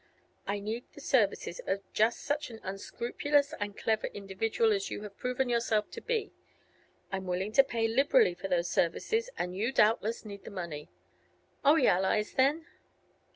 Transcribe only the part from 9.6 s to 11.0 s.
doubtless need the money.